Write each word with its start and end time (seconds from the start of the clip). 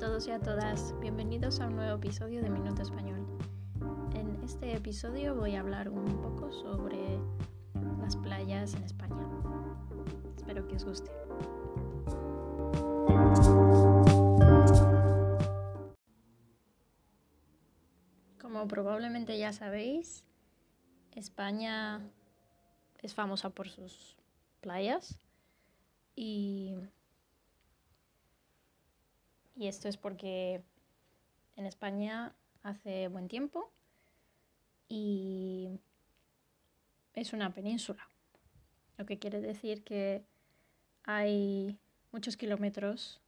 todos 0.00 0.26
y 0.28 0.30
a 0.30 0.40
todas, 0.40 0.98
bienvenidos 0.98 1.60
a 1.60 1.66
un 1.66 1.76
nuevo 1.76 1.98
episodio 1.98 2.40
de 2.40 2.48
Minuto 2.48 2.80
Español. 2.80 3.26
En 4.14 4.42
este 4.42 4.74
episodio 4.74 5.34
voy 5.34 5.56
a 5.56 5.60
hablar 5.60 5.90
un 5.90 6.22
poco 6.22 6.50
sobre 6.50 7.20
las 8.00 8.16
playas 8.16 8.72
en 8.72 8.84
España. 8.84 9.28
Espero 10.38 10.66
que 10.66 10.76
os 10.76 10.84
guste. 10.84 11.10
Como 18.40 18.66
probablemente 18.68 19.36
ya 19.36 19.52
sabéis, 19.52 20.24
España 21.14 22.00
es 23.02 23.12
famosa 23.12 23.50
por 23.50 23.68
sus 23.68 24.16
playas 24.62 25.18
y 26.16 26.74
y 29.60 29.68
esto 29.68 29.90
es 29.90 29.98
porque 29.98 30.62
en 31.56 31.66
España 31.66 32.34
hace 32.62 33.08
buen 33.08 33.28
tiempo 33.28 33.70
y 34.88 35.78
es 37.12 37.34
una 37.34 37.52
península, 37.52 38.08
lo 38.96 39.04
que 39.04 39.18
quiere 39.18 39.42
decir 39.42 39.84
que 39.84 40.24
hay 41.02 41.78
muchos 42.10 42.38
kilómetros 42.38 43.20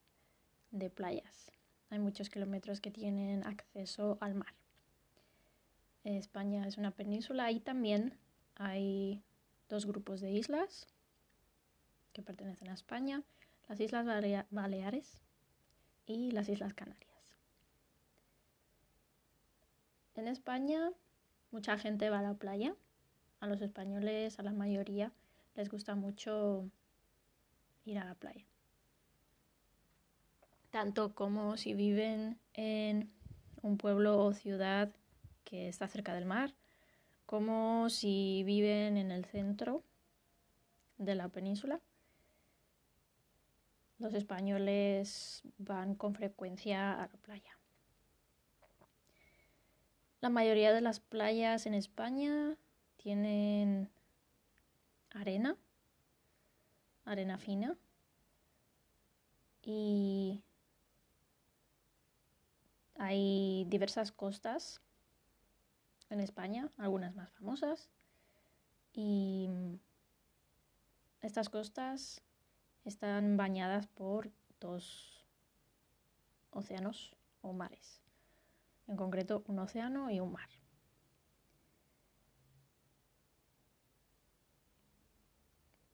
de 0.70 0.88
playas, 0.88 1.52
hay 1.90 1.98
muchos 1.98 2.30
kilómetros 2.30 2.80
que 2.80 2.90
tienen 2.90 3.46
acceso 3.46 4.16
al 4.22 4.34
mar. 4.34 4.54
España 6.02 6.66
es 6.66 6.78
una 6.78 6.92
península 6.92 7.50
y 7.50 7.60
también 7.60 8.16
hay 8.54 9.22
dos 9.68 9.84
grupos 9.84 10.22
de 10.22 10.30
islas 10.30 10.86
que 12.14 12.22
pertenecen 12.22 12.70
a 12.70 12.74
España, 12.74 13.22
las 13.68 13.78
Islas 13.80 14.06
Baleares 14.48 15.22
y 16.06 16.30
las 16.30 16.48
Islas 16.48 16.74
Canarias. 16.74 17.36
En 20.14 20.28
España 20.28 20.92
mucha 21.50 21.78
gente 21.78 22.10
va 22.10 22.18
a 22.18 22.22
la 22.22 22.34
playa. 22.34 22.74
A 23.40 23.46
los 23.46 23.60
españoles, 23.60 24.38
a 24.38 24.42
la 24.42 24.52
mayoría, 24.52 25.12
les 25.56 25.68
gusta 25.68 25.96
mucho 25.96 26.70
ir 27.84 27.98
a 27.98 28.04
la 28.04 28.14
playa. 28.14 28.46
Tanto 30.70 31.14
como 31.14 31.56
si 31.56 31.74
viven 31.74 32.38
en 32.54 33.12
un 33.62 33.78
pueblo 33.78 34.24
o 34.24 34.32
ciudad 34.32 34.94
que 35.44 35.68
está 35.68 35.88
cerca 35.88 36.14
del 36.14 36.24
mar, 36.24 36.54
como 37.26 37.90
si 37.90 38.42
viven 38.44 38.96
en 38.96 39.10
el 39.10 39.24
centro 39.24 39.82
de 40.98 41.16
la 41.16 41.28
península 41.28 41.80
los 44.02 44.14
españoles 44.14 45.42
van 45.58 45.94
con 45.94 46.14
frecuencia 46.14 46.92
a 46.94 47.06
la 47.06 47.16
playa. 47.18 47.56
La 50.20 50.28
mayoría 50.28 50.72
de 50.72 50.80
las 50.80 51.00
playas 51.00 51.66
en 51.66 51.74
España 51.74 52.56
tienen 52.96 53.90
arena, 55.10 55.56
arena 57.04 57.38
fina 57.38 57.76
y 59.62 60.42
hay 62.96 63.64
diversas 63.68 64.10
costas 64.10 64.80
en 66.10 66.20
España, 66.20 66.70
algunas 66.76 67.14
más 67.14 67.30
famosas 67.30 67.88
y 68.92 69.48
estas 71.20 71.48
costas 71.48 72.20
están 72.84 73.36
bañadas 73.36 73.86
por 73.86 74.30
dos 74.60 75.24
océanos 76.50 77.16
o 77.40 77.52
mares, 77.52 78.02
en 78.86 78.96
concreto 78.96 79.44
un 79.46 79.58
océano 79.58 80.10
y 80.10 80.20
un 80.20 80.32
mar. 80.32 80.48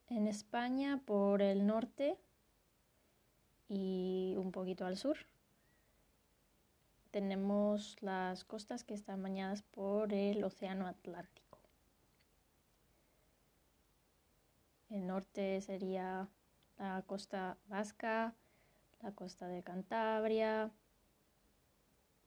En 0.08 0.26
España, 0.26 1.02
por 1.04 1.42
el 1.42 1.66
norte 1.66 2.18
y 3.68 4.34
un 4.38 4.52
poquito 4.52 4.86
al 4.86 4.96
sur, 4.96 5.18
tenemos 7.10 7.96
las 8.00 8.44
costas 8.44 8.84
que 8.84 8.94
están 8.94 9.22
bañadas 9.22 9.62
por 9.62 10.12
el 10.12 10.44
Océano 10.44 10.86
Atlántico. 10.86 11.58
El 14.88 15.06
norte 15.06 15.60
sería 15.60 16.28
la 16.78 17.02
costa 17.06 17.58
vasca, 17.66 18.34
la 19.02 19.12
costa 19.12 19.48
de 19.48 19.62
Cantabria 19.62 20.70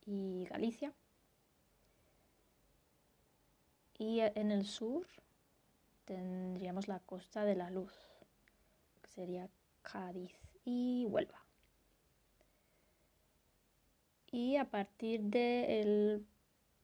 y 0.06 0.44
Galicia. 0.44 0.92
Y 3.98 4.20
en 4.20 4.50
el 4.50 4.66
sur 4.66 5.06
tendríamos 6.04 6.88
la 6.88 6.98
costa 7.00 7.44
de 7.44 7.54
la 7.54 7.70
luz, 7.70 7.94
que 9.02 9.10
sería 9.10 9.48
Cádiz 9.82 10.32
y 10.64 11.06
Huelva. 11.08 11.44
Y 14.30 14.56
a 14.56 14.64
partir 14.64 15.20
del 15.22 16.26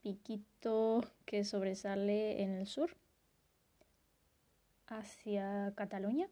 piquito 0.03 1.03
que 1.25 1.45
sobresale 1.45 2.43
en 2.43 2.53
el 2.53 2.67
sur, 2.67 2.95
hacia 4.87 5.73
Cataluña, 5.75 6.29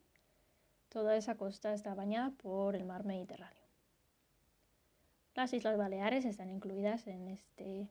Toda 0.88 1.16
esa 1.16 1.36
costa 1.36 1.74
está 1.74 1.94
bañada 1.94 2.30
por 2.30 2.76
el 2.76 2.84
mar 2.84 3.04
Mediterráneo. 3.04 3.66
Las 5.34 5.52
Islas 5.52 5.76
Baleares 5.76 6.24
están 6.24 6.50
incluidas 6.50 7.06
en 7.06 7.28
este 7.28 7.90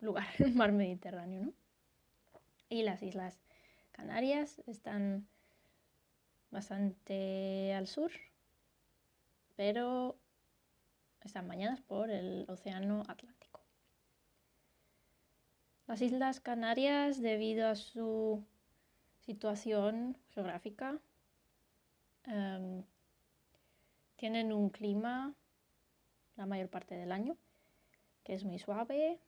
lugar, 0.00 0.26
el 0.38 0.54
mar 0.54 0.72
Mediterráneo, 0.72 1.42
¿no? 1.42 1.52
Y 2.68 2.82
las 2.82 3.02
Islas 3.02 3.40
Canarias 3.92 4.62
están 4.66 5.26
bastante 6.50 7.72
al 7.74 7.86
sur, 7.86 8.12
pero 9.56 10.18
están 11.22 11.48
bañadas 11.48 11.80
por 11.80 12.10
el 12.10 12.44
Océano 12.48 13.02
Atlántico. 13.08 13.60
Las 15.86 16.02
Islas 16.02 16.40
Canarias, 16.40 17.20
debido 17.20 17.66
a 17.66 17.74
su 17.74 18.44
situación 19.28 20.16
geográfica. 20.30 20.98
Em, 22.24 22.82
tienen 24.16 24.54
un 24.54 24.70
clima 24.70 25.34
la 26.36 26.46
mayor 26.46 26.70
parte 26.70 26.94
del 26.94 27.12
año 27.12 27.36
que 28.24 28.32
es 28.32 28.44
muy 28.44 28.58
suave 28.58 29.20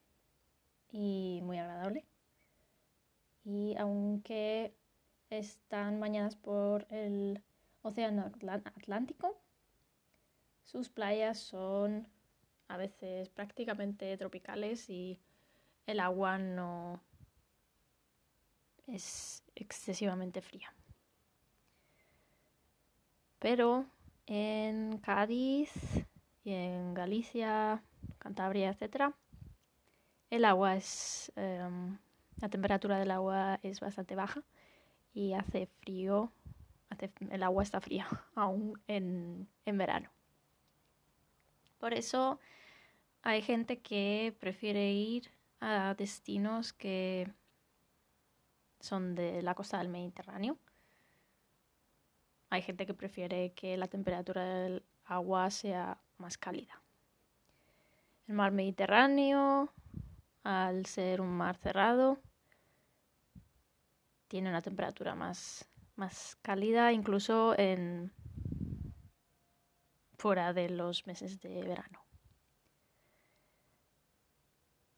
y 0.90 1.40
muy 1.42 1.58
agradable. 1.58 2.06
Y 3.44 3.76
aunque 3.76 4.72
están 5.28 6.00
bañadas 6.00 6.34
por 6.34 6.86
el 6.88 7.42
Océano 7.82 8.22
Atlántico, 8.76 9.38
sus 10.64 10.88
playas 10.88 11.38
son 11.38 12.08
a 12.68 12.78
veces 12.78 13.28
prácticamente 13.28 14.16
tropicales 14.16 14.88
y 14.88 15.20
el 15.86 16.00
agua 16.00 16.38
no 16.38 17.02
es 18.92 19.42
excesivamente 19.54 20.40
fría. 20.40 20.74
Pero 23.38 23.86
en 24.26 24.98
Cádiz 24.98 25.72
y 26.44 26.52
en 26.52 26.94
Galicia, 26.94 27.82
Cantabria, 28.18 28.70
etc., 28.70 29.14
el 30.30 30.44
agua 30.44 30.76
es. 30.76 31.32
Em, 31.36 31.98
la 32.40 32.48
temperatura 32.48 32.98
del 32.98 33.10
agua 33.10 33.58
es 33.62 33.80
bastante 33.80 34.14
baja 34.14 34.42
y 35.12 35.34
hace 35.34 35.66
frío. 35.66 36.32
el 37.30 37.42
agua 37.42 37.62
está 37.62 37.80
fría 37.80 38.06
aún 38.34 38.80
en, 38.86 39.48
en 39.66 39.78
verano. 39.78 40.10
Por 41.78 41.94
eso 41.94 42.38
hay 43.22 43.42
gente 43.42 43.80
que 43.80 44.34
prefiere 44.38 44.92
ir 44.92 45.30
a 45.60 45.94
destinos 45.94 46.72
que 46.72 47.30
son 48.80 49.14
de 49.14 49.42
la 49.42 49.54
costa 49.54 49.78
del 49.78 49.88
Mediterráneo. 49.88 50.58
Hay 52.50 52.62
gente 52.62 52.86
que 52.86 52.94
prefiere 52.94 53.52
que 53.52 53.76
la 53.76 53.86
temperatura 53.86 54.44
del 54.44 54.84
agua 55.04 55.50
sea 55.50 56.00
más 56.18 56.36
cálida. 56.36 56.82
El 58.26 58.34
mar 58.34 58.52
Mediterráneo, 58.52 59.72
al 60.42 60.86
ser 60.86 61.20
un 61.20 61.36
mar 61.36 61.56
cerrado, 61.56 62.18
tiene 64.28 64.48
una 64.48 64.62
temperatura 64.62 65.14
más, 65.14 65.68
más 65.96 66.36
cálida, 66.42 66.92
incluso 66.92 67.58
en 67.58 68.12
fuera 70.16 70.52
de 70.52 70.68
los 70.70 71.06
meses 71.06 71.40
de 71.40 71.62
verano. 71.62 72.04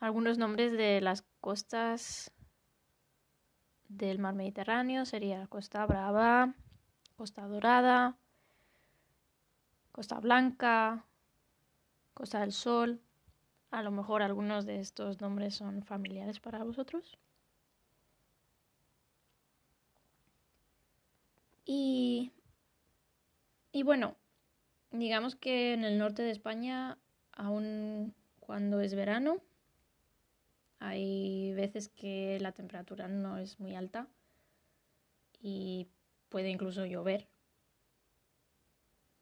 Algunos 0.01 0.37
nombres 0.37 0.73
de 0.73 1.01
las 1.01 1.23
costas 1.41 2.33
del 3.97 4.19
mar 4.19 4.35
Mediterráneo 4.35 5.05
sería 5.05 5.47
Costa 5.47 5.85
Brava, 5.87 6.55
Costa 7.17 7.47
Dorada, 7.47 8.17
Costa 9.93 10.19
Blanca, 10.21 11.05
Costa 12.15 12.41
del 12.41 12.53
Sol. 12.53 13.01
A 13.71 13.83
lo 13.83 13.91
mejor 13.91 14.23
algunos 14.23 14.67
de 14.67 14.81
estos 14.81 15.21
nombres 15.21 15.55
son 15.55 15.83
familiares 15.83 16.41
para 16.41 16.65
vosotros. 16.65 17.19
Y, 21.65 22.33
y 23.73 23.83
bueno, 23.83 24.17
digamos 24.91 25.37
que 25.37 25.75
en 25.75 25.85
el 25.85 25.99
norte 25.99 26.23
de 26.23 26.31
España, 26.31 26.99
aun 27.33 28.15
cuando 28.41 28.81
es 28.81 28.95
verano, 28.95 29.39
hay 30.85 31.53
veces 31.53 31.89
que 31.89 32.39
la 32.41 32.51
temperatura 32.51 33.07
no 33.07 33.39
es 33.39 33.61
muy 33.61 33.77
alta 33.77 34.09
y 35.41 35.87
puede 36.29 36.51
incluso 36.51 36.85
llover. 36.85 37.29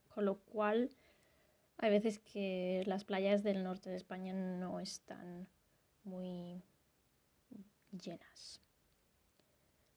Con 0.09 0.25
lo 0.25 0.39
cual 0.39 0.91
hay 1.77 1.91
veces 1.91 2.19
que 2.19 2.83
las 2.87 3.05
playas 3.05 3.43
del 3.43 3.63
norte 3.63 3.91
de 3.91 3.97
España 3.97 4.33
no 4.33 4.81
están 4.81 5.49
muy 6.03 6.63
llenas. 7.93 8.63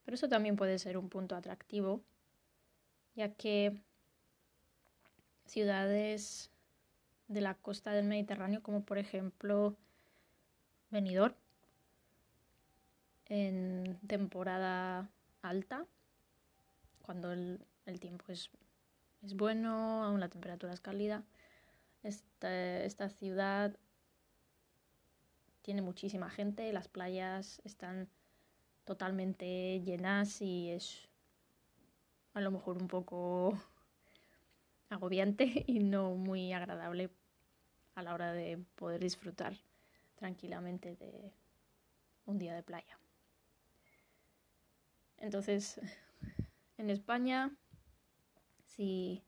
Pero 0.04 0.16
eso 0.16 0.28
también 0.28 0.56
puede 0.56 0.78
ser 0.78 0.98
un 0.98 1.08
punto 1.08 1.34
atractivo, 1.34 2.04
ya 3.14 3.32
que 3.32 3.80
ciudades 5.46 6.50
de 7.28 7.40
la 7.40 7.54
costa 7.54 7.92
del 7.92 8.04
Mediterráneo, 8.04 8.62
como 8.62 8.84
por 8.84 8.98
ejemplo 8.98 9.78
Benidorm, 10.90 11.34
en 13.28 13.98
temporada 14.06 15.08
alta, 15.42 15.86
cuando 17.02 17.32
el, 17.32 17.60
tiempo 18.00 18.24
es, 18.28 18.50
es, 19.22 19.34
bueno, 19.34 20.04
aún 20.04 20.20
la 20.20 20.28
temperatura 20.28 20.72
es 20.72 20.80
cálida. 20.80 21.24
Esta, 22.02 22.82
esta 22.82 23.08
ciudad 23.08 23.76
tiene 25.62 25.80
muchísima 25.80 26.28
gente, 26.28 26.72
las 26.72 26.88
playas 26.88 27.60
están 27.64 28.08
totalmente 28.84 29.80
llenas 29.80 30.42
y 30.42 30.70
es 30.70 31.08
a 32.34 32.40
lo 32.40 32.50
mejor 32.50 32.76
un 32.76 32.88
poco 32.88 33.58
agobiante 34.90 35.64
y 35.66 35.78
no 35.78 36.14
muy 36.14 36.52
agradable 36.52 37.10
a 37.94 38.02
la 38.02 38.12
hora 38.12 38.32
de 38.32 38.58
poder 38.74 39.00
disfrutar 39.00 39.56
tranquilamente 40.16 40.96
de 40.96 41.32
un 42.26 42.38
día 42.38 42.54
de 42.54 42.62
playa. 42.62 42.98
Entonces, 45.24 45.80
en 46.76 46.90
España, 46.90 47.50
si, 48.66 49.22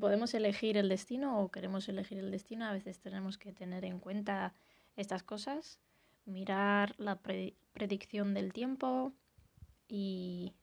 podemos 0.00 0.34
elegir 0.34 0.76
el 0.76 0.88
destino 0.88 1.40
o 1.40 1.48
queremos 1.48 1.88
elegir 1.88 2.18
el 2.18 2.32
destino, 2.32 2.64
a 2.64 2.72
veces 2.72 2.98
tenemos 2.98 3.38
que 3.38 3.52
tener 3.52 3.84
en 3.84 4.00
cuenta 4.00 4.52
estas 4.96 5.22
cosas, 5.22 5.78
mirar 6.24 6.96
la 6.98 7.20
predicción 7.72 8.34
del 8.34 8.52
tiempo 8.52 9.12
y 9.86 10.54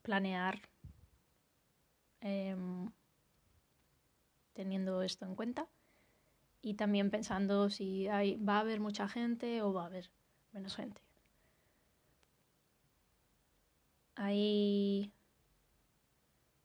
planear 0.00 0.62
em, 2.22 2.90
teniendo 4.54 5.02
esto 5.02 5.26
en 5.26 5.34
cuenta 5.34 5.68
y 6.62 6.74
también 6.74 7.10
pensando 7.10 7.68
si 7.68 8.06
va 8.06 8.56
a 8.56 8.60
haber 8.60 8.80
mucha 8.80 9.08
gente 9.08 9.60
o 9.60 9.74
va 9.74 9.82
a 9.82 9.86
haber 9.86 10.10
menos 10.52 10.74
gente. 10.74 11.02
Hay 14.14 15.12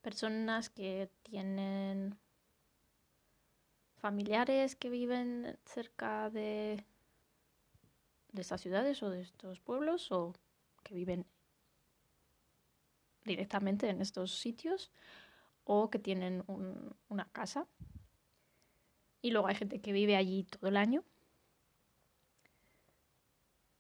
personas 0.02 0.70
que 0.70 1.10
tienen 1.24 2.18
familiares 3.96 4.76
que 4.76 4.90
viven 4.90 5.58
cerca 5.66 6.30
de, 6.30 6.86
de 8.32 8.42
estas 8.42 8.62
ciudades 8.62 9.02
o 9.04 9.10
de 9.10 9.22
estos 9.22 9.60
pueblos 9.60 10.12
o 10.12 10.34
que 10.84 10.94
viven 10.94 11.26
directamente 13.26 13.90
en 13.90 14.02
estos 14.02 14.40
sitios 14.40 14.92
o 15.66 15.90
que 15.90 16.00
tienen 16.00 16.44
una 17.10 17.30
casa. 17.32 17.68
Y 19.22 19.32
luego 19.32 19.48
hay 19.48 19.56
gente 19.56 19.82
que 19.82 19.92
vive 19.92 20.16
allí 20.16 20.44
todo 20.44 20.70
el 20.70 20.78
año. 20.78 21.04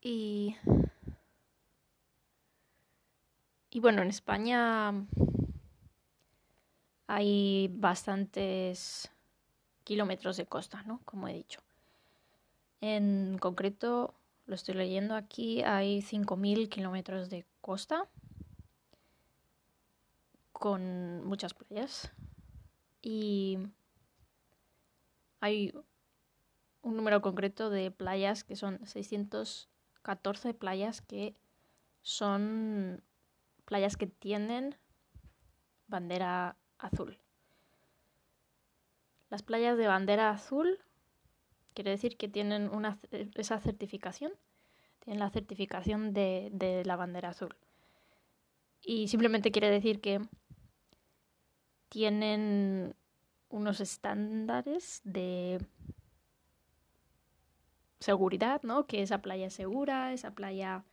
Y 0.01 0.55
y 3.77 3.79
bueno, 3.79 4.01
en 4.01 4.07
España 4.07 4.91
hay 7.05 7.69
bastantes 7.71 9.11
kilómetros 9.83 10.35
de 10.35 10.47
costa, 10.47 10.81
¿no? 10.81 10.99
Como 11.05 11.27
he 11.27 11.33
dicho. 11.35 11.61
En 12.81 13.37
concreto, 13.37 14.15
lo 14.47 14.55
estoy 14.55 14.73
leyendo 14.73 15.13
aquí, 15.13 15.61
hay 15.61 16.01
5.000 16.01 16.69
kilómetros 16.69 17.29
de 17.29 17.45
costa 17.61 18.07
con 20.53 21.23
muchas 21.23 21.53
playas 21.53 22.11
y 23.03 23.59
hay 25.39 25.71
un 26.81 26.95
número 26.95 27.21
concreto 27.21 27.69
de 27.69 27.91
playas 27.91 28.43
que 28.43 28.55
son 28.55 28.83
614 28.87 30.55
playas 30.55 31.01
que 31.01 31.35
son 32.01 33.03
playas 33.67 33.97
que 33.97 34.07
tienen 34.07 34.77
bandera 35.87 36.55
azul. 36.77 37.19
Las 39.29 39.43
playas 39.43 39.77
de 39.77 39.87
bandera 39.87 40.29
azul 40.29 40.79
quiere 41.73 41.91
decir 41.91 42.15
que 42.15 42.29
tienen 42.29 42.69
una, 42.69 42.97
esa 43.11 43.59
certificación, 43.59 44.31
tienen 44.99 45.19
la 45.19 45.29
certificación 45.29 46.13
de, 46.13 46.49
de 46.53 46.85
la 46.85 46.95
bandera 46.95 47.29
azul. 47.29 47.55
Y 48.81 49.09
simplemente 49.09 49.51
quiere 49.51 49.69
decir 49.69 49.99
que 49.99 50.21
tienen 51.89 52.95
unos 53.49 53.81
estándares 53.81 55.01
de 55.03 55.59
seguridad, 57.99 58.61
¿no? 58.63 58.87
Que 58.87 59.01
esa 59.01 59.21
playa 59.21 59.47
es 59.47 59.53
segura, 59.53 60.13
esa 60.13 60.31
playa 60.31 60.85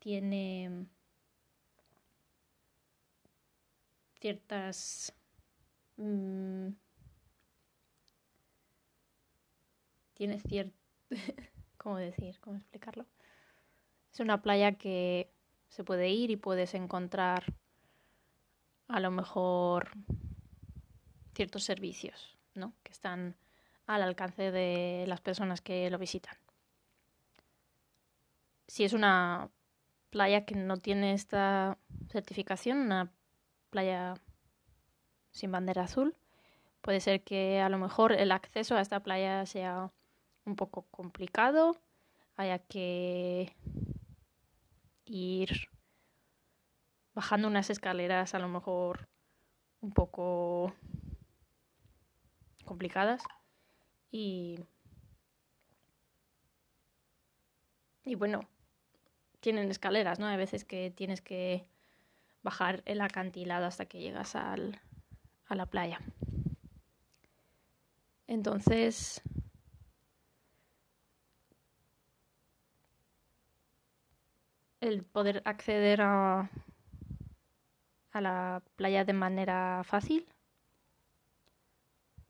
tiene 0.00 0.86
ciertas 4.20 5.12
mm, 5.96 6.68
tiene 10.14 10.40
cierto 10.40 10.76
cómo 11.76 11.98
decir 11.98 12.38
cómo 12.40 12.56
explicarlo 12.56 13.06
es 14.12 14.20
una 14.20 14.42
playa 14.42 14.72
que 14.72 15.30
se 15.68 15.84
puede 15.84 16.08
ir 16.08 16.30
y 16.30 16.36
puedes 16.36 16.74
encontrar 16.74 17.44
a 18.88 19.00
lo 19.00 19.10
mejor 19.10 19.90
ciertos 21.34 21.62
servicios 21.64 22.36
¿no? 22.54 22.74
que 22.82 22.92
están 22.92 23.36
al 23.86 24.02
alcance 24.02 24.50
de 24.50 25.04
las 25.06 25.20
personas 25.20 25.60
que 25.60 25.88
lo 25.88 25.98
visitan. 25.98 26.36
Si 28.66 28.84
es 28.84 28.92
una 28.92 29.50
playa 30.10 30.44
que 30.44 30.54
no 30.54 30.76
tiene 30.78 31.14
esta 31.14 31.78
certificación 32.10 32.78
una 32.78 33.10
playa 33.70 34.14
sin 35.30 35.52
bandera 35.52 35.82
azul. 35.84 36.16
Puede 36.80 37.00
ser 37.00 37.22
que 37.22 37.60
a 37.60 37.68
lo 37.68 37.78
mejor 37.78 38.12
el 38.12 38.32
acceso 38.32 38.76
a 38.76 38.80
esta 38.80 39.00
playa 39.00 39.46
sea 39.46 39.90
un 40.44 40.56
poco 40.56 40.82
complicado, 40.90 41.76
haya 42.36 42.58
que 42.58 43.54
ir 45.04 45.68
bajando 47.14 47.48
unas 47.48 47.68
escaleras 47.68 48.34
a 48.34 48.38
lo 48.38 48.48
mejor 48.48 49.08
un 49.80 49.92
poco 49.92 50.72
complicadas 52.64 53.22
y 54.12 54.60
y 58.04 58.14
bueno 58.14 58.40
tienen 59.40 59.70
escaleras 59.70 60.20
no 60.20 60.26
hay 60.26 60.36
veces 60.36 60.64
que 60.64 60.90
tienes 60.90 61.20
que 61.20 61.66
bajar 62.42 62.82
el 62.86 63.00
acantilado 63.00 63.66
hasta 63.66 63.86
que 63.86 64.00
llegas 64.00 64.36
al, 64.36 64.80
a 65.46 65.54
la 65.54 65.66
playa. 65.66 66.00
Entonces, 68.26 69.22
el 74.80 75.02
poder 75.02 75.42
acceder 75.44 76.02
a, 76.02 76.50
a 78.12 78.20
la 78.20 78.62
playa 78.76 79.04
de 79.04 79.12
manera 79.12 79.82
fácil 79.84 80.26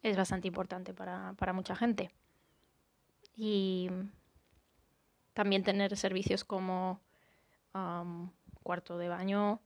es 0.03 0.17
bastante 0.17 0.49
importante 0.49 0.95
para, 0.95 1.35
para 1.35 1.53
mucha 1.53 1.75
gente. 1.75 2.11
Y 3.37 3.91
también 5.35 5.63
tener 5.63 5.97
servicios 5.97 6.45
como 6.45 7.01
cuarto 8.63 8.99
de 8.99 9.09
baño, 9.09 9.61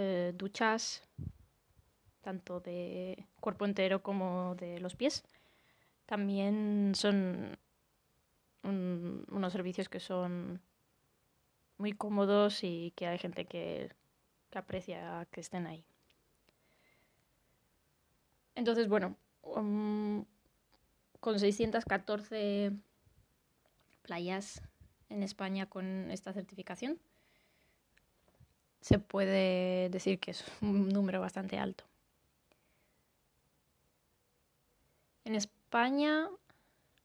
eh, 0.00 0.32
duchas, 0.36 1.02
tanto 2.20 2.60
de 2.60 3.26
cuerpo 3.40 3.64
entero 3.64 4.00
como 4.00 4.54
de 4.54 4.78
los 4.78 4.94
pies. 4.94 5.24
También 6.06 6.92
son 6.94 7.58
unos 8.62 9.52
servicios 9.52 9.88
que 9.88 9.98
son 9.98 10.60
muy 11.78 11.94
cómodos 11.94 12.62
y 12.62 12.92
que 12.94 13.08
hay 13.08 13.18
gente 13.18 13.44
que, 13.46 13.90
que 14.50 14.58
aprecia 14.58 15.26
que 15.32 15.40
estén 15.40 15.66
ahí. 15.66 15.84
Entonces, 18.54 18.88
bueno, 18.88 19.16
um, 19.42 20.24
con 21.18 21.40
614 21.40 22.70
playas 24.02 24.62
en 25.08 25.24
España 25.24 25.66
con 25.66 26.10
esta 26.12 26.32
certificación, 26.32 27.00
se 28.80 28.98
puede 28.98 29.88
decir 29.90 30.18
que 30.18 30.32
es 30.32 30.44
un 30.60 30.88
número 30.88 31.20
bastante 31.20 31.58
alto. 31.58 31.84
En 35.24 35.34
España 35.34 36.28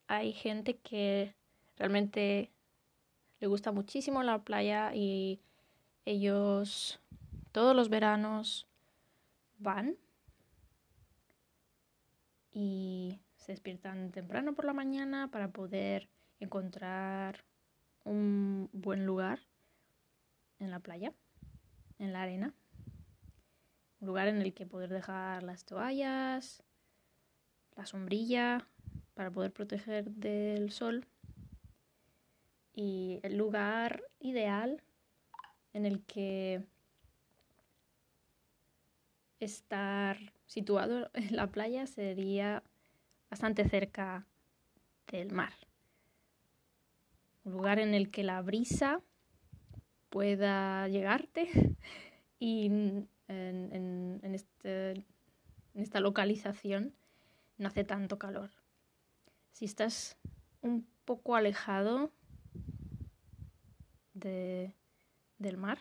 hay 0.06 0.32
gente 0.32 0.76
que 0.78 1.34
realmente 1.76 2.50
le 3.40 3.46
gusta 3.46 3.72
muchísimo 3.72 4.22
la 4.22 4.42
playa 4.42 4.94
y 4.94 5.40
ellos 6.06 7.00
todos 7.52 7.76
los 7.76 7.88
veranos 7.88 8.66
van 9.58 9.96
y 12.52 13.20
se 13.36 13.52
despiertan 13.52 14.10
temprano 14.10 14.54
por 14.54 14.64
la 14.64 14.72
mañana 14.72 15.28
para 15.28 15.48
poder 15.48 16.08
encontrar 16.40 17.44
un 18.04 18.70
buen 18.72 19.04
lugar 19.04 19.40
en 20.58 20.70
la 20.70 20.80
playa, 20.80 21.12
en 21.98 22.12
la 22.12 22.22
arena. 22.22 22.54
Un 24.00 24.08
lugar 24.08 24.28
en 24.28 24.40
el 24.40 24.52
que 24.54 24.66
poder 24.66 24.90
dejar 24.90 25.42
las 25.42 25.64
toallas, 25.64 26.62
la 27.76 27.86
sombrilla 27.86 28.66
para 29.14 29.30
poder 29.30 29.52
proteger 29.52 30.10
del 30.10 30.70
sol. 30.70 31.06
Y 32.74 33.20
el 33.22 33.36
lugar 33.36 34.02
ideal 34.18 34.82
en 35.72 35.86
el 35.86 36.02
que 36.04 36.64
estar 39.40 40.32
situado 40.46 41.10
en 41.14 41.36
la 41.36 41.46
playa 41.46 41.86
sería 41.86 42.62
bastante 43.30 43.68
cerca 43.68 44.26
del 45.10 45.32
mar. 45.32 45.52
Un 47.44 47.52
lugar 47.52 47.78
en 47.78 47.94
el 47.94 48.10
que 48.10 48.22
la 48.22 48.40
brisa 48.42 49.00
pueda 50.14 50.86
llegarte 50.86 51.48
y 52.38 52.66
en, 52.66 54.20
este, 54.22 54.90
en 54.92 55.82
esta 55.82 55.98
localización 55.98 56.94
no 57.58 57.66
hace 57.66 57.82
tanto 57.82 58.16
calor. 58.16 58.50
Si 59.50 59.64
estás 59.64 60.16
un 60.60 60.86
poco 61.04 61.34
alejado 61.34 62.12
de, 64.12 64.72
del 65.38 65.56
mar, 65.56 65.78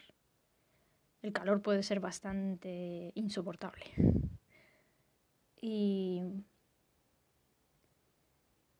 el 1.22 1.32
calor 1.32 1.62
puede 1.62 1.84
ser 1.84 2.00
bastante 2.00 3.12
insoportable. 3.13 3.86
Y 5.62 6.44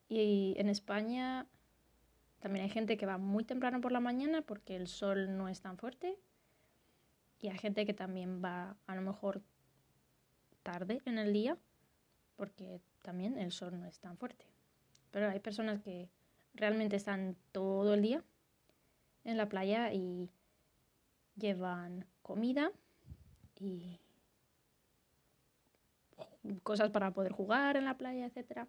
en 0.08 0.68
España 0.68 1.46
también 2.44 2.64
hay 2.64 2.70
gente 2.70 2.98
que 2.98 3.06
va 3.06 3.16
muy 3.16 3.42
temprano 3.42 3.80
por 3.80 3.90
la 3.90 4.00
mañana 4.00 4.42
porque 4.42 4.76
el 4.76 4.86
sol 4.86 5.34
no 5.34 5.48
es 5.48 5.62
tan 5.62 5.78
fuerte. 5.78 6.18
Y 7.40 7.48
hay 7.48 7.56
gente 7.56 7.86
que 7.86 7.94
también 7.94 8.44
va 8.44 8.76
a 8.86 8.94
lo 8.94 9.00
mejor 9.00 9.40
tarde 10.62 11.00
en 11.06 11.16
el 11.16 11.32
día 11.32 11.56
porque 12.36 12.82
también 13.00 13.38
el 13.38 13.50
sol 13.50 13.80
no 13.80 13.86
es 13.86 13.98
tan 13.98 14.18
fuerte. 14.18 14.44
Pero 15.10 15.30
hay 15.30 15.40
personas 15.40 15.80
que 15.80 16.10
realmente 16.52 16.96
están 16.96 17.34
todo 17.50 17.94
el 17.94 18.02
día 18.02 18.22
en 19.24 19.38
la 19.38 19.48
playa 19.48 19.94
y 19.94 20.28
llevan 21.36 22.04
comida 22.20 22.72
y 23.58 23.98
cosas 26.62 26.90
para 26.90 27.10
poder 27.12 27.32
jugar 27.32 27.78
en 27.78 27.86
la 27.86 27.96
playa, 27.96 28.26
etc. 28.26 28.68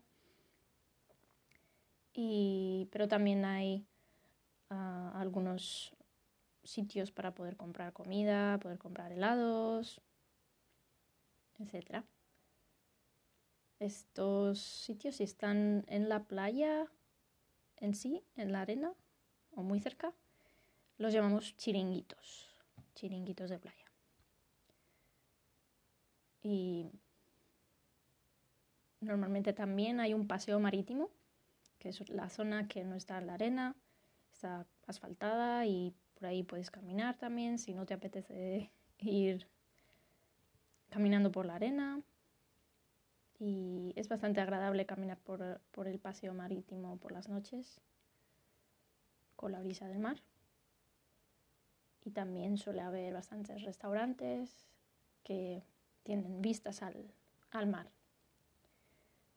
Pero 2.15 3.07
también 3.07 3.43
hay 3.43 3.85
uh, 4.69 5.17
algunos 5.17 5.93
sitios 6.63 7.11
para 7.11 7.35
poder 7.35 7.57
comprar 7.57 7.91
comida, 7.91 8.57
poder 8.59 8.77
comprar 8.77 9.11
helados, 9.11 10.01
etc. 11.59 12.03
Estos 13.79 14.59
sitios, 14.59 15.15
si 15.17 15.23
están 15.23 15.83
en 15.87 16.07
la 16.07 16.23
playa 16.23 16.87
en 17.77 17.93
sí, 17.93 18.23
en 18.37 18.51
la 18.53 18.61
arena 18.61 18.93
o 19.51 19.61
muy 19.61 19.79
cerca, 19.79 20.13
los 20.97 21.13
llamamos 21.13 21.55
chiringuitos, 21.57 22.55
chiringuitos 22.93 23.49
de 23.49 23.59
playa. 23.59 23.85
Y 26.41 26.89
normalmente 29.01 29.51
también 29.51 29.99
hay 29.99 30.13
un 30.13 30.27
paseo 30.27 30.59
marítimo, 30.59 31.09
que 31.85 31.89
es 31.89 32.09
la 32.09 32.29
zona 32.29 32.67
que 32.67 32.83
no 32.83 32.95
está 32.95 33.19
en 33.19 33.27
la 33.27 33.35
arena, 33.35 33.75
está 34.33 34.65
asfaltada 34.87 35.67
y 35.67 35.93
por 36.15 36.25
ahí 36.25 36.41
puedes 36.41 36.71
caminar 36.71 37.15
también 37.19 37.59
si 37.59 37.75
no 37.75 37.85
te 37.85 37.93
apetece 37.93 38.71
ir 38.97 39.47
caminando 40.89 41.31
por 41.31 41.45
la 41.45 41.53
arena 41.53 42.01
y 43.37 43.93
es 43.95 44.07
bastante 44.07 44.41
agradable 44.41 44.87
caminar 44.87 45.19
por, 45.19 45.61
por 45.69 45.87
el 45.87 45.99
paseo 45.99 46.33
marítimo 46.33 46.97
por 46.97 47.11
las 47.11 47.29
noches 47.29 47.79
con 49.35 49.51
la 49.51 49.59
brisa 49.59 49.87
del 49.87 49.99
mar. 49.99 50.23
Y 52.03 52.09
también 52.09 52.57
suele 52.57 52.81
haber 52.81 53.13
bastantes 53.13 53.61
restaurantes 53.61 54.65
que 55.21 55.63
tienen 56.01 56.41
vistas 56.41 56.81
al, 56.81 57.13
al 57.51 57.67
mar. 57.67 57.91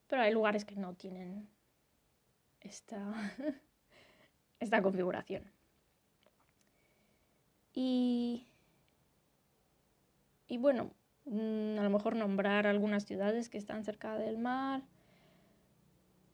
Pero 0.07 0.23
hay 0.23 0.33
lugares 0.33 0.65
que 0.65 0.77
no 0.77 0.95
tienen 0.95 1.58
esta, 2.61 3.13
esta 4.61 4.83
configuración. 4.83 5.51
Y, 7.73 8.47
y 10.49 10.59
bueno, 10.59 10.93
Mm, 11.31 11.79
a 11.79 11.83
lo 11.83 11.91
mejor 11.91 12.17
nombrar 12.17 12.67
algunas 12.67 13.05
ciudades 13.05 13.51
que 13.51 13.59
están 13.59 13.85
cerca 13.85 14.17
del 14.17 14.39
mar. 14.39 14.83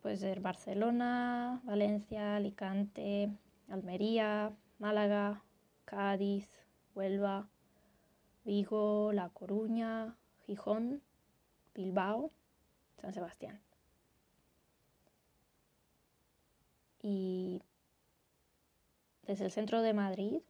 Puede 0.03 0.17
ser 0.17 0.41
Barcelona, 0.41 1.61
Valencia, 1.65 2.37
Alicante, 2.37 3.31
Almería, 3.69 4.53
Málaga, 4.79 5.43
Cádiz, 5.85 6.49
Huelva, 6.95 7.49
Vigo, 8.45 9.13
La 9.13 9.31
Coruña, 9.31 10.17
Gijón, 10.47 11.03
Bilbao, 11.75 12.31
San 13.01 13.13
Sebastián. 13.13 13.64
Y 17.07 17.61
desde 19.27 19.45
el 19.45 19.51
centro 19.51 19.83
de 19.83 19.93
Madrid, 19.93 20.41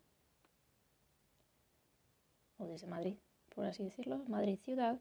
o 2.58 2.64
desde 2.64 2.86
Madrid, 2.86 3.16
por 3.52 3.66
así 3.66 3.82
decirlo, 3.82 4.18
Madrid 4.28 4.60
ciudad. 4.60 5.00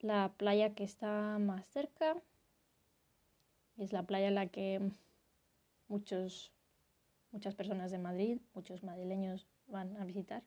La 0.00 0.32
playa 0.38 0.74
que 0.74 0.84
está 0.84 1.38
más 1.38 1.66
cerca 1.66 2.16
es 3.76 3.92
la 3.92 4.04
playa 4.04 4.28
en 4.28 4.34
la 4.34 4.46
que 4.46 4.90
muchos, 5.88 6.54
muchas 7.32 7.54
personas 7.54 7.90
de 7.90 7.98
Madrid, 7.98 8.40
muchos 8.54 8.82
madrileños 8.82 9.46
van 9.66 9.94
a 9.98 10.06
visitar, 10.06 10.42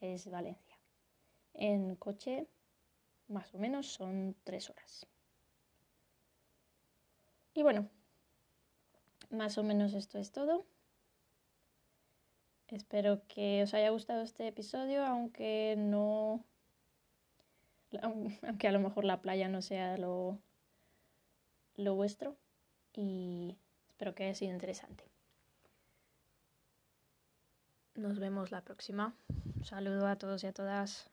es 0.00 0.30
Valencia. 0.30 0.78
En 1.52 1.94
coche, 1.96 2.46
más 3.28 3.54
o 3.54 3.58
menos, 3.58 3.86
son 3.86 4.34
tres 4.44 4.70
horas. 4.70 5.06
Y 7.52 7.62
bueno, 7.62 7.90
más 9.30 9.58
o 9.58 9.62
menos 9.62 9.94
esto 9.94 10.18
es 10.18 10.32
todo. 10.32 10.66
Espero 12.68 13.22
que 13.28 13.62
os 13.62 13.74
haya 13.74 13.90
gustado 13.90 14.22
este 14.22 14.48
episodio, 14.48 15.04
aunque 15.04 15.74
no. 15.78 16.44
Aunque 18.42 18.66
a 18.68 18.72
lo 18.72 18.80
mejor 18.80 19.04
la 19.04 19.22
playa 19.22 19.48
no 19.48 19.62
sea 19.62 19.96
lo, 19.96 20.40
lo 21.76 21.94
vuestro. 21.94 22.36
Y 22.92 23.56
espero 23.88 24.14
que 24.14 24.24
haya 24.24 24.34
sido 24.34 24.52
interesante. 24.52 25.04
Nos 27.94 28.18
vemos 28.18 28.50
la 28.50 28.62
próxima. 28.62 29.14
Un 29.54 29.64
saludo 29.64 30.08
a 30.08 30.16
todos 30.16 30.42
y 30.42 30.48
a 30.48 30.52
todas. 30.52 31.10